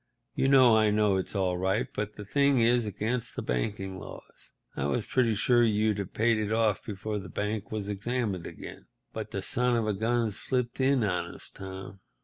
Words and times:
You 0.33 0.47
know 0.47 0.75
I 0.75 0.89
know 0.89 1.17
it's 1.17 1.35
all 1.35 1.59
right, 1.59 1.87
but 1.95 2.13
the 2.13 2.25
thing 2.25 2.59
is 2.59 2.87
against 2.87 3.35
the 3.35 3.43
banking 3.43 3.99
laws. 3.99 4.51
I 4.75 4.85
was 4.85 5.05
pretty 5.05 5.35
sure 5.35 5.63
you'd 5.63 5.99
have 5.99 6.11
paid 6.15 6.39
it 6.39 6.51
off 6.51 6.83
before 6.83 7.19
the 7.19 7.29
bank 7.29 7.71
was 7.71 7.87
examined 7.87 8.47
again, 8.47 8.87
but 9.13 9.29
the 9.29 9.43
son 9.43 9.75
of 9.75 9.85
a 9.85 9.93
gun 9.93 10.31
slipped 10.31 10.81
in 10.81 11.03
on 11.03 11.35
us, 11.35 11.51
Tom. 11.51 11.99